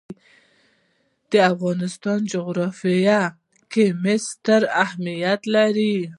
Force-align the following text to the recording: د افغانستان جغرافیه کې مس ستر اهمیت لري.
د 1.31 1.33
افغانستان 1.51 2.19
جغرافیه 2.33 3.21
کې 3.71 3.85
مس 4.03 4.23
ستر 4.33 4.61
اهمیت 4.83 5.41
لري. 5.55 5.95